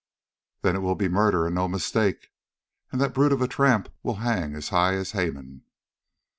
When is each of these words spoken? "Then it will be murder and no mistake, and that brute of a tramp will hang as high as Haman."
"Then 0.63 0.75
it 0.75 0.79
will 0.79 0.95
be 0.95 1.07
murder 1.07 1.45
and 1.45 1.53
no 1.53 1.67
mistake, 1.67 2.31
and 2.91 2.99
that 2.99 3.13
brute 3.13 3.31
of 3.31 3.39
a 3.43 3.47
tramp 3.47 3.87
will 4.01 4.15
hang 4.15 4.55
as 4.55 4.69
high 4.69 4.95
as 4.95 5.11
Haman." 5.11 5.61